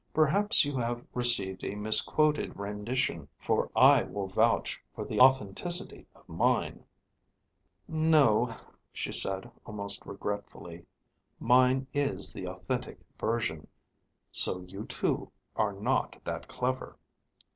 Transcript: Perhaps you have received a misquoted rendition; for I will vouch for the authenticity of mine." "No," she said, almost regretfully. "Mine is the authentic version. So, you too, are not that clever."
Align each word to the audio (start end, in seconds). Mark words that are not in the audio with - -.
Perhaps 0.15 0.65
you 0.65 0.75
have 0.77 1.05
received 1.13 1.63
a 1.63 1.75
misquoted 1.75 2.57
rendition; 2.57 3.27
for 3.37 3.69
I 3.75 4.01
will 4.01 4.27
vouch 4.27 4.81
for 4.95 5.05
the 5.05 5.19
authenticity 5.19 6.07
of 6.15 6.27
mine." 6.27 6.83
"No," 7.87 8.57
she 8.91 9.11
said, 9.11 9.51
almost 9.63 10.03
regretfully. 10.03 10.87
"Mine 11.39 11.85
is 11.93 12.33
the 12.33 12.47
authentic 12.47 12.97
version. 13.19 13.67
So, 14.31 14.61
you 14.61 14.85
too, 14.85 15.31
are 15.55 15.73
not 15.73 16.19
that 16.23 16.47
clever." 16.47 16.97